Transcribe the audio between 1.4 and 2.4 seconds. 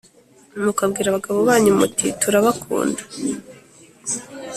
banyu muti tura